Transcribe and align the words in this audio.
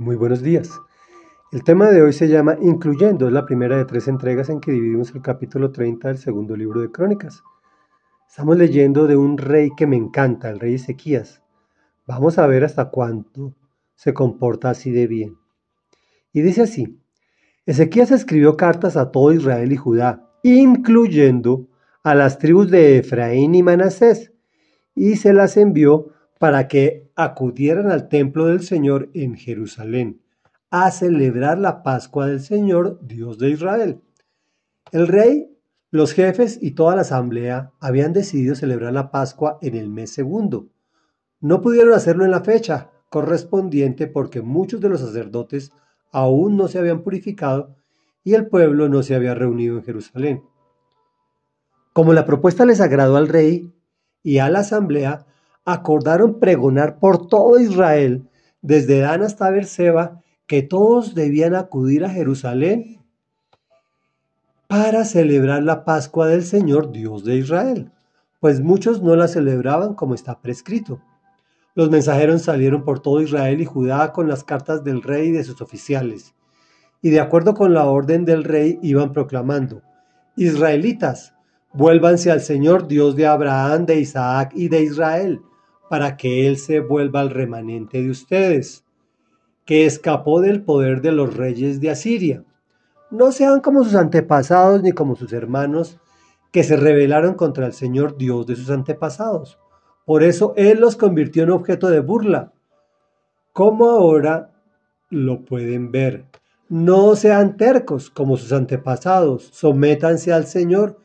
Muy 0.00 0.16
buenos 0.16 0.40
días. 0.40 0.80
El 1.52 1.62
tema 1.62 1.90
de 1.90 2.00
hoy 2.00 2.14
se 2.14 2.26
llama 2.26 2.56
Incluyendo, 2.62 3.26
es 3.26 3.34
la 3.34 3.44
primera 3.44 3.76
de 3.76 3.84
tres 3.84 4.08
entregas 4.08 4.48
en 4.48 4.58
que 4.58 4.72
dividimos 4.72 5.14
el 5.14 5.20
capítulo 5.20 5.72
30 5.72 6.08
del 6.08 6.16
segundo 6.16 6.56
libro 6.56 6.80
de 6.80 6.90
Crónicas. 6.90 7.42
Estamos 8.26 8.56
leyendo 8.56 9.06
de 9.06 9.18
un 9.18 9.36
rey 9.36 9.68
que 9.76 9.86
me 9.86 9.96
encanta, 9.96 10.48
el 10.48 10.58
rey 10.58 10.76
Ezequías. 10.76 11.42
Vamos 12.06 12.38
a 12.38 12.46
ver 12.46 12.64
hasta 12.64 12.88
cuánto 12.88 13.54
se 13.94 14.14
comporta 14.14 14.70
así 14.70 14.90
de 14.90 15.06
bien. 15.06 15.36
Y 16.32 16.40
dice 16.40 16.62
así, 16.62 16.98
Ezequías 17.66 18.10
escribió 18.10 18.56
cartas 18.56 18.96
a 18.96 19.10
todo 19.10 19.34
Israel 19.34 19.70
y 19.70 19.76
Judá, 19.76 20.30
incluyendo 20.42 21.68
a 22.02 22.14
las 22.14 22.38
tribus 22.38 22.70
de 22.70 22.96
Efraín 22.96 23.54
y 23.54 23.62
Manasés, 23.62 24.32
y 24.94 25.16
se 25.16 25.34
las 25.34 25.58
envió 25.58 26.14
para 26.40 26.68
que 26.68 27.12
acudieran 27.16 27.90
al 27.90 28.08
templo 28.08 28.46
del 28.46 28.62
Señor 28.62 29.10
en 29.12 29.36
Jerusalén 29.36 30.22
a 30.70 30.90
celebrar 30.90 31.58
la 31.58 31.82
Pascua 31.82 32.28
del 32.28 32.40
Señor, 32.40 32.98
Dios 33.02 33.36
de 33.36 33.50
Israel. 33.50 34.00
El 34.90 35.06
rey, 35.06 35.54
los 35.90 36.14
jefes 36.14 36.58
y 36.62 36.70
toda 36.70 36.94
la 36.94 37.02
asamblea 37.02 37.72
habían 37.78 38.14
decidido 38.14 38.54
celebrar 38.54 38.94
la 38.94 39.10
Pascua 39.10 39.58
en 39.60 39.74
el 39.74 39.90
mes 39.90 40.14
segundo. 40.14 40.70
No 41.40 41.60
pudieron 41.60 41.92
hacerlo 41.92 42.24
en 42.24 42.30
la 42.30 42.40
fecha 42.40 42.90
correspondiente 43.10 44.06
porque 44.06 44.40
muchos 44.40 44.80
de 44.80 44.88
los 44.88 45.00
sacerdotes 45.00 45.72
aún 46.10 46.56
no 46.56 46.68
se 46.68 46.78
habían 46.78 47.02
purificado 47.02 47.76
y 48.24 48.32
el 48.32 48.46
pueblo 48.46 48.88
no 48.88 49.02
se 49.02 49.14
había 49.14 49.34
reunido 49.34 49.76
en 49.76 49.84
Jerusalén. 49.84 50.42
Como 51.92 52.14
la 52.14 52.24
propuesta 52.24 52.64
les 52.64 52.80
agradó 52.80 53.18
al 53.18 53.28
rey 53.28 53.70
y 54.22 54.38
a 54.38 54.48
la 54.48 54.60
asamblea, 54.60 55.26
acordaron 55.72 56.38
pregonar 56.38 56.98
por 56.98 57.26
todo 57.26 57.58
Israel, 57.58 58.28
desde 58.62 59.00
Dan 59.00 59.22
hasta 59.22 59.50
Berseba, 59.50 60.20
que 60.46 60.62
todos 60.62 61.14
debían 61.14 61.54
acudir 61.54 62.04
a 62.04 62.10
Jerusalén 62.10 63.00
para 64.66 65.04
celebrar 65.04 65.62
la 65.62 65.84
Pascua 65.84 66.28
del 66.28 66.44
Señor 66.44 66.92
Dios 66.92 67.24
de 67.24 67.36
Israel, 67.36 67.90
pues 68.38 68.60
muchos 68.60 69.02
no 69.02 69.16
la 69.16 69.28
celebraban 69.28 69.94
como 69.94 70.14
está 70.14 70.40
prescrito. 70.40 71.00
Los 71.74 71.90
mensajeros 71.90 72.42
salieron 72.42 72.84
por 72.84 73.00
todo 73.00 73.20
Israel 73.20 73.60
y 73.60 73.64
Judá 73.64 74.12
con 74.12 74.28
las 74.28 74.44
cartas 74.44 74.84
del 74.84 75.02
rey 75.02 75.28
y 75.28 75.32
de 75.32 75.44
sus 75.44 75.60
oficiales, 75.60 76.34
y 77.02 77.10
de 77.10 77.20
acuerdo 77.20 77.54
con 77.54 77.72
la 77.74 77.86
orden 77.86 78.24
del 78.24 78.44
rey 78.44 78.78
iban 78.82 79.12
proclamando, 79.12 79.82
Israelitas, 80.36 81.34
vuélvanse 81.72 82.30
al 82.30 82.40
Señor 82.40 82.88
Dios 82.88 83.16
de 83.16 83.26
Abraham, 83.26 83.86
de 83.86 84.00
Isaac 84.00 84.52
y 84.54 84.68
de 84.68 84.82
Israel, 84.82 85.40
para 85.90 86.16
que 86.16 86.46
Él 86.46 86.56
se 86.56 86.78
vuelva 86.78 87.18
al 87.18 87.30
remanente 87.30 88.00
de 88.00 88.10
ustedes, 88.10 88.84
que 89.64 89.86
escapó 89.86 90.40
del 90.40 90.62
poder 90.62 91.00
de 91.00 91.10
los 91.10 91.36
reyes 91.36 91.80
de 91.80 91.90
Asiria. 91.90 92.44
No 93.10 93.32
sean 93.32 93.60
como 93.60 93.82
sus 93.82 93.96
antepasados 93.96 94.84
ni 94.84 94.92
como 94.92 95.16
sus 95.16 95.32
hermanos, 95.32 95.98
que 96.52 96.62
se 96.62 96.76
rebelaron 96.76 97.34
contra 97.34 97.66
el 97.66 97.72
Señor 97.72 98.16
Dios 98.16 98.46
de 98.46 98.54
sus 98.54 98.70
antepasados. 98.70 99.58
Por 100.06 100.22
eso 100.22 100.54
Él 100.56 100.78
los 100.78 100.94
convirtió 100.94 101.42
en 101.42 101.50
objeto 101.50 101.88
de 101.88 101.98
burla, 101.98 102.52
como 103.52 103.90
ahora 103.90 104.52
lo 105.08 105.44
pueden 105.44 105.90
ver. 105.90 106.24
No 106.68 107.16
sean 107.16 107.56
tercos 107.56 108.10
como 108.10 108.36
sus 108.36 108.52
antepasados, 108.52 109.50
sométanse 109.52 110.32
al 110.32 110.46
Señor 110.46 111.00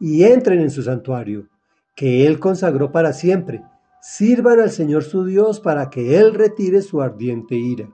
y 0.00 0.24
entren 0.24 0.60
en 0.60 0.72
su 0.72 0.82
santuario, 0.82 1.46
que 1.94 2.26
Él 2.26 2.40
consagró 2.40 2.90
para 2.90 3.12
siempre 3.12 3.62
Sirvan 4.06 4.60
al 4.60 4.70
Señor 4.70 5.02
su 5.02 5.24
Dios 5.24 5.60
para 5.60 5.88
que 5.88 6.18
Él 6.18 6.34
retire 6.34 6.82
su 6.82 7.00
ardiente 7.00 7.54
ira. 7.54 7.88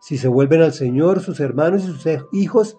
Si 0.00 0.18
se 0.18 0.26
vuelven 0.26 0.62
al 0.62 0.72
Señor, 0.72 1.20
sus 1.20 1.38
hermanos 1.38 1.84
y 1.84 1.86
sus 1.86 2.04
hijos 2.32 2.76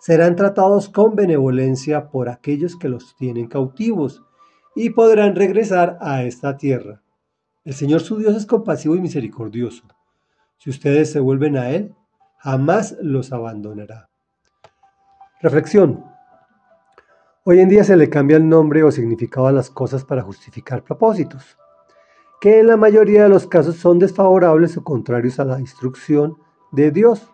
serán 0.00 0.34
tratados 0.34 0.88
con 0.88 1.14
benevolencia 1.14 2.10
por 2.10 2.28
aquellos 2.28 2.76
que 2.76 2.88
los 2.88 3.14
tienen 3.14 3.46
cautivos 3.46 4.24
y 4.74 4.90
podrán 4.90 5.36
regresar 5.36 5.98
a 6.00 6.24
esta 6.24 6.56
tierra. 6.56 7.00
El 7.64 7.74
Señor 7.74 8.00
su 8.00 8.18
Dios 8.18 8.34
es 8.34 8.44
compasivo 8.44 8.96
y 8.96 9.00
misericordioso. 9.00 9.84
Si 10.58 10.68
ustedes 10.68 11.12
se 11.12 11.20
vuelven 11.20 11.56
a 11.56 11.70
Él, 11.70 11.94
jamás 12.38 12.96
los 13.00 13.32
abandonará. 13.32 14.10
Reflexión. 15.40 16.04
Hoy 17.44 17.60
en 17.60 17.68
día 17.68 17.84
se 17.84 17.96
le 17.96 18.10
cambia 18.10 18.36
el 18.36 18.48
nombre 18.48 18.82
o 18.82 18.90
significado 18.90 19.46
a 19.46 19.52
las 19.52 19.70
cosas 19.70 20.04
para 20.04 20.22
justificar 20.22 20.82
propósitos 20.82 21.56
que 22.40 22.58
en 22.60 22.68
la 22.68 22.76
mayoría 22.76 23.24
de 23.24 23.28
los 23.28 23.46
casos 23.46 23.76
son 23.76 23.98
desfavorables 23.98 24.76
o 24.76 24.82
contrarios 24.82 25.38
a 25.38 25.44
la 25.44 25.60
instrucción 25.60 26.38
de 26.72 26.90
Dios. 26.90 27.30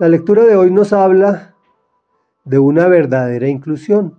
La 0.00 0.08
lectura 0.08 0.44
de 0.44 0.56
hoy 0.56 0.72
nos 0.72 0.92
habla 0.92 1.54
de 2.44 2.58
una 2.58 2.88
verdadera 2.88 3.48
inclusión, 3.48 4.18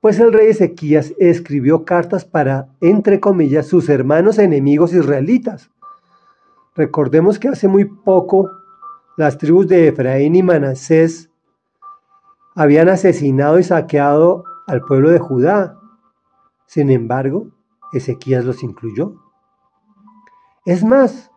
pues 0.00 0.20
el 0.20 0.32
rey 0.32 0.48
Ezequías 0.48 1.12
escribió 1.18 1.84
cartas 1.84 2.24
para, 2.24 2.68
entre 2.80 3.20
comillas, 3.20 3.66
sus 3.66 3.88
hermanos 3.88 4.38
enemigos 4.38 4.92
israelitas. 4.92 5.70
Recordemos 6.74 7.38
que 7.38 7.48
hace 7.48 7.68
muy 7.68 7.84
poco 7.84 8.50
las 9.16 9.36
tribus 9.36 9.68
de 9.68 9.88
Efraín 9.88 10.36
y 10.36 10.42
Manasés 10.42 11.28
habían 12.54 12.88
asesinado 12.88 13.58
y 13.58 13.64
saqueado 13.64 14.44
al 14.66 14.80
pueblo 14.82 15.10
de 15.10 15.18
Judá. 15.18 15.78
Sin 16.66 16.90
embargo, 16.90 17.48
Ezequías 17.92 18.44
los 18.44 18.62
incluyó. 18.62 19.14
Es 20.64 20.84
más, 20.84 21.30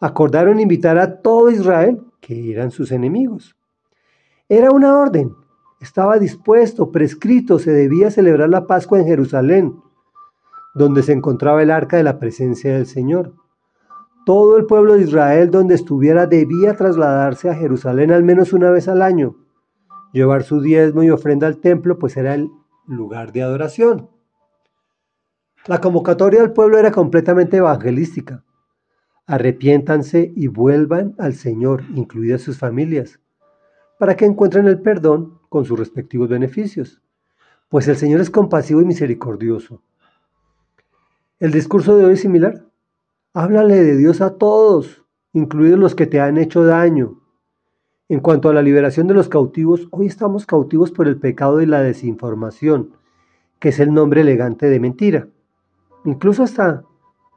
acordaron 0.00 0.60
invitar 0.60 0.98
a 0.98 1.20
todo 1.20 1.50
Israel, 1.50 2.02
que 2.20 2.52
eran 2.52 2.70
sus 2.70 2.92
enemigos. 2.92 3.56
Era 4.48 4.70
una 4.70 4.96
orden, 4.96 5.34
estaba 5.80 6.18
dispuesto, 6.18 6.92
prescrito, 6.92 7.58
se 7.58 7.72
debía 7.72 8.10
celebrar 8.10 8.50
la 8.50 8.66
Pascua 8.66 8.98
en 8.98 9.06
Jerusalén, 9.06 9.80
donde 10.74 11.02
se 11.02 11.12
encontraba 11.12 11.62
el 11.62 11.70
arca 11.70 11.96
de 11.96 12.02
la 12.02 12.18
presencia 12.18 12.74
del 12.74 12.86
Señor. 12.86 13.34
Todo 14.26 14.58
el 14.58 14.66
pueblo 14.66 14.94
de 14.94 15.02
Israel 15.02 15.50
donde 15.50 15.74
estuviera 15.74 16.26
debía 16.26 16.76
trasladarse 16.76 17.48
a 17.48 17.54
Jerusalén 17.54 18.12
al 18.12 18.22
menos 18.22 18.52
una 18.52 18.70
vez 18.70 18.88
al 18.88 19.00
año, 19.00 19.36
llevar 20.12 20.42
su 20.42 20.60
diezmo 20.60 21.02
y 21.02 21.10
ofrenda 21.10 21.46
al 21.46 21.58
templo, 21.58 21.98
pues 21.98 22.16
era 22.18 22.34
el 22.34 22.50
lugar 22.86 23.32
de 23.32 23.42
adoración. 23.42 24.10
La 25.66 25.78
convocatoria 25.78 26.40
del 26.40 26.52
pueblo 26.52 26.78
era 26.78 26.90
completamente 26.90 27.58
evangelística. 27.58 28.42
Arrepiéntanse 29.26 30.32
y 30.34 30.46
vuelvan 30.46 31.14
al 31.18 31.34
Señor, 31.34 31.84
incluidas 31.94 32.40
sus 32.40 32.58
familias, 32.58 33.20
para 33.98 34.16
que 34.16 34.24
encuentren 34.24 34.66
el 34.66 34.80
perdón 34.80 35.38
con 35.50 35.66
sus 35.66 35.78
respectivos 35.78 36.30
beneficios, 36.30 37.02
pues 37.68 37.86
el 37.88 37.96
Señor 37.96 38.22
es 38.22 38.30
compasivo 38.30 38.80
y 38.80 38.86
misericordioso. 38.86 39.82
El 41.38 41.52
discurso 41.52 41.96
de 41.96 42.06
hoy 42.06 42.14
es 42.14 42.20
similar. 42.20 42.64
Háblale 43.34 43.84
de 43.84 43.98
Dios 43.98 44.22
a 44.22 44.38
todos, 44.38 45.04
incluidos 45.34 45.78
los 45.78 45.94
que 45.94 46.06
te 46.06 46.20
han 46.20 46.38
hecho 46.38 46.64
daño. 46.64 47.20
En 48.08 48.20
cuanto 48.20 48.48
a 48.48 48.54
la 48.54 48.62
liberación 48.62 49.06
de 49.06 49.14
los 49.14 49.28
cautivos, 49.28 49.88
hoy 49.90 50.06
estamos 50.06 50.46
cautivos 50.46 50.90
por 50.90 51.06
el 51.06 51.20
pecado 51.20 51.60
y 51.60 51.66
la 51.66 51.82
desinformación, 51.82 52.94
que 53.58 53.68
es 53.68 53.78
el 53.78 53.92
nombre 53.92 54.22
elegante 54.22 54.70
de 54.70 54.80
mentira. 54.80 55.28
Incluso 56.04 56.42
hasta 56.42 56.84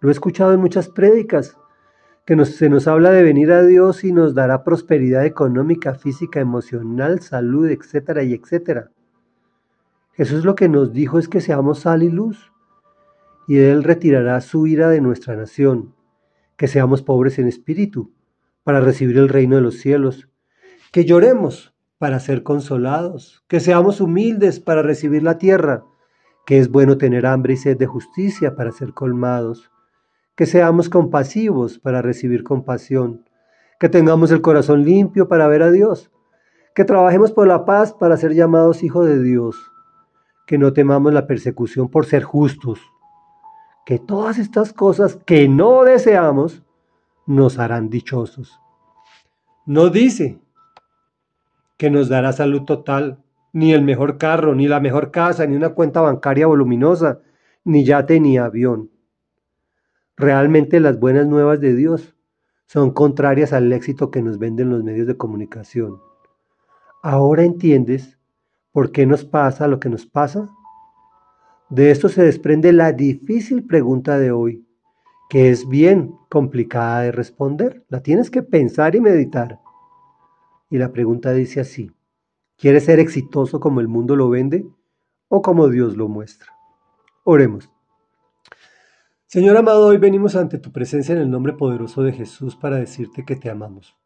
lo 0.02 0.10
he 0.10 0.12
escuchado 0.12 0.54
en 0.54 0.60
muchas 0.60 0.90
prédicas, 0.90 1.58
que 2.26 2.46
se 2.46 2.70
nos 2.70 2.88
habla 2.88 3.12
de 3.12 3.24
venir 3.24 3.52
a 3.52 3.64
Dios 3.64 4.04
y 4.04 4.14
nos 4.14 4.34
dará 4.34 4.64
prosperidad 4.64 5.26
económica, 5.26 5.96
física, 5.96 6.40
emocional, 6.40 7.20
salud, 7.20 7.68
etcétera 7.68 8.24
y 8.24 8.34
etcétera. 8.34 8.92
Jesús 10.14 10.46
lo 10.46 10.56
que 10.56 10.70
nos 10.70 10.94
dijo 10.94 11.20
es 11.20 11.28
que 11.28 11.42
seamos 11.42 11.80
sal 11.80 12.04
y 12.04 12.10
luz, 12.10 12.52
y 13.48 13.58
Él 13.58 13.84
retirará 13.84 14.40
su 14.40 14.68
ira 14.68 14.90
de 14.90 15.02
nuestra 15.02 15.36
nación, 15.36 15.94
que 16.56 16.68
seamos 16.68 17.02
pobres 17.02 17.40
en 17.40 17.48
espíritu, 17.48 18.14
para 18.64 18.80
recibir 18.80 19.18
el 19.18 19.28
reino 19.28 19.58
de 19.58 19.62
los 19.62 19.80
cielos, 19.80 20.30
que 20.94 21.04
lloremos 21.04 21.74
para 21.98 22.20
ser 22.20 22.44
consolados, 22.44 23.44
que 23.48 23.60
seamos 23.60 24.00
humildes 24.00 24.60
para 24.60 24.82
recibir 24.82 25.24
la 25.24 25.38
tierra, 25.38 25.84
que 26.46 26.60
es 26.60 26.70
bueno 26.70 26.98
tener 26.98 27.26
hambre 27.26 27.54
y 27.54 27.58
sed 27.58 27.78
de 27.78 27.86
justicia 27.86 28.56
para 28.56 28.72
ser 28.72 28.94
colmados, 28.94 29.72
que 30.36 30.46
seamos 30.46 30.90
compasivos 30.90 31.80
para 31.80 32.02
recibir 32.02 32.44
compasión, 32.44 33.26
que 33.80 33.90
tengamos 33.90 34.32
el 34.32 34.42
corazón 34.42 34.84
limpio 34.84 35.28
para 35.28 35.48
ver 35.48 35.64
a 35.64 35.72
Dios, 35.72 36.12
que 36.76 36.86
trabajemos 36.86 37.32
por 37.32 37.48
la 37.48 37.66
paz 37.66 37.94
para 37.94 38.18
ser 38.18 38.34
llamados 38.34 38.84
hijos 38.84 39.06
de 39.06 39.22
Dios, 39.22 39.72
que 40.48 40.58
no 40.58 40.74
temamos 40.74 41.14
la 41.14 41.28
persecución 41.28 41.90
por 41.90 42.06
ser 42.06 42.24
justos, 42.24 42.80
que 43.86 44.00
todas 44.00 44.40
estas 44.40 44.74
cosas 44.74 45.18
que 45.26 45.48
no 45.48 45.84
deseamos 45.84 46.64
nos 47.26 47.60
harán 47.60 47.90
dichosos. 47.90 48.60
No 49.66 49.90
dice 49.90 50.40
que 51.78 51.90
nos 51.90 52.10
dará 52.10 52.34
salud 52.34 52.64
total, 52.64 53.23
ni 53.54 53.72
el 53.72 53.84
mejor 53.84 54.18
carro, 54.18 54.56
ni 54.56 54.68
la 54.68 54.80
mejor 54.80 55.12
casa, 55.12 55.46
ni 55.46 55.56
una 55.56 55.70
cuenta 55.70 56.02
bancaria 56.02 56.48
voluminosa, 56.48 57.22
ni 57.64 57.86
yate, 57.86 58.20
ni 58.20 58.38
avión. 58.38 58.92
Realmente 60.18 60.80
las 60.80 61.00
buenas 61.00 61.28
nuevas 61.28 61.60
de 61.62 61.76
Dios 61.76 62.16
son 62.66 62.92
contrarias 62.92 63.54
al 63.54 63.72
éxito 63.72 64.10
que 64.10 64.24
nos 64.24 64.40
venden 64.40 64.70
los 64.70 64.84
medios 64.84 65.06
de 65.06 65.18
comunicación. 65.18 66.00
¿Ahora 67.04 67.44
entiendes 67.44 68.18
por 68.72 68.92
qué 68.92 69.06
nos 69.06 69.24
pasa 69.24 69.68
lo 69.68 69.80
que 69.80 69.90
nos 69.90 70.08
pasa? 70.08 70.50
De 71.70 71.92
esto 71.92 72.10
se 72.10 72.24
desprende 72.24 72.74
la 72.74 72.92
difícil 72.92 73.66
pregunta 73.66 74.18
de 74.18 74.32
hoy, 74.32 74.68
que 75.30 75.50
es 75.50 75.68
bien 75.68 76.16
complicada 76.30 77.02
de 77.02 77.12
responder. 77.12 77.84
La 77.90 78.02
tienes 78.02 78.32
que 78.32 78.42
pensar 78.42 78.96
y 78.96 79.02
meditar. 79.02 79.60
Y 80.70 80.78
la 80.78 80.92
pregunta 80.92 81.32
dice 81.34 81.60
así, 81.60 81.92
¿quieres 82.64 82.86
ser 82.86 83.02
exitoso 83.02 83.60
como 83.60 83.82
el 83.82 83.90
mundo 83.90 84.16
lo 84.16 84.30
vende 84.30 84.66
o 85.28 85.42
como 85.42 85.68
Dios 85.68 85.98
lo 85.98 86.08
muestra? 86.08 86.54
Oremos. 87.26 87.70
Señor 89.26 89.58
amado, 89.58 89.88
hoy 89.88 89.98
venimos 89.98 90.38
ante 90.38 90.60
tu 90.60 90.72
presencia 90.72 91.14
en 91.14 91.20
el 91.20 91.30
nombre 91.30 91.52
poderoso 91.52 92.04
de 92.04 92.14
Jesús 92.14 92.56
para 92.56 92.78
decirte 92.78 93.26
que 93.26 93.36
te 93.36 93.50
amamos, 93.50 93.98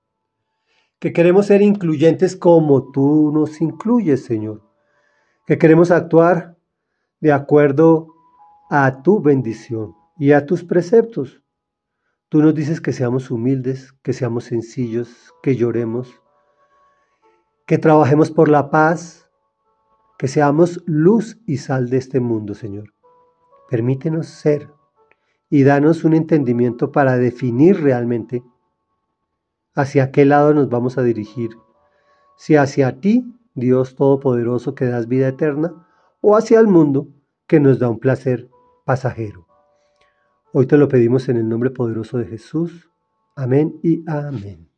que 0.98 1.14
queremos 1.14 1.46
ser 1.46 1.62
incluyentes 1.62 2.36
como 2.36 2.90
tú 2.90 3.32
nos 3.32 3.62
incluyes, 3.62 4.26
Señor, 4.26 4.64
que 5.46 5.60
queremos 5.60 5.92
actuar 5.92 6.58
de 7.20 7.34
acuerdo 7.34 8.08
a 8.72 9.04
tu 9.04 9.22
bendición 9.22 9.94
y 10.18 10.32
a 10.32 10.48
tus 10.48 10.64
preceptos. 10.64 11.44
Tú 12.28 12.42
nos 12.42 12.56
dices 12.56 12.82
que 12.82 12.92
seamos 12.92 13.30
humildes, 13.30 13.94
que 14.02 14.14
seamos 14.14 14.46
sencillos, 14.46 15.32
que 15.44 15.56
lloremos, 15.56 16.24
que 17.68 17.78
trabajemos 17.78 18.32
por 18.32 18.48
la 18.48 18.72
paz, 18.72 19.30
que 20.18 20.30
seamos 20.30 20.82
luz 20.86 21.38
y 21.46 21.58
sal 21.58 21.90
de 21.90 21.98
este 21.98 22.22
mundo, 22.22 22.56
Señor. 22.56 22.94
Permítenos 23.70 24.28
ser 24.28 24.70
y 25.50 25.64
danos 25.64 26.06
un 26.06 26.14
entendimiento 26.14 26.94
para 26.94 27.18
definir 27.18 27.82
realmente 27.82 28.42
hacia 29.76 30.12
qué 30.12 30.26
lado 30.26 30.54
nos 30.54 30.70
vamos 30.70 30.98
a 30.98 31.04
dirigir. 31.04 31.52
Si 32.38 32.56
hacia 32.56 33.02
ti, 33.02 33.26
Dios 33.54 33.96
Todopoderoso, 33.96 34.74
que 34.74 34.86
das 34.86 35.08
vida 35.08 35.28
eterna, 35.28 35.88
o 36.22 36.38
hacia 36.38 36.60
el 36.60 36.68
mundo, 36.68 37.10
que 37.48 37.60
nos 37.60 37.80
da 37.80 37.90
un 37.90 38.00
placer 38.00 38.50
pasajero. 38.86 39.46
Hoy 40.54 40.68
te 40.68 40.78
lo 40.78 40.88
pedimos 40.88 41.28
en 41.28 41.36
el 41.36 41.50
nombre 41.50 41.70
poderoso 41.70 42.18
de 42.18 42.28
Jesús. 42.28 42.90
Amén 43.36 43.78
y 43.84 44.04
amén. 44.10 44.70